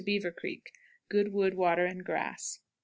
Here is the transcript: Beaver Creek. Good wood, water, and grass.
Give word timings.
Beaver 0.03 0.31
Creek. 0.31 0.71
Good 1.09 1.31
wood, 1.31 1.53
water, 1.53 1.85
and 1.85 2.03
grass. 2.03 2.61